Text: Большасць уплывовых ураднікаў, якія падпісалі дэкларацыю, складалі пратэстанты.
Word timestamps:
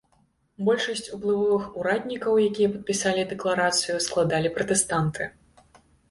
Большасць 0.67 1.09
уплывовых 1.17 1.65
ураднікаў, 1.81 2.39
якія 2.49 2.71
падпісалі 2.77 3.25
дэкларацыю, 3.33 3.99
складалі 4.07 4.49
пратэстанты. 4.55 5.29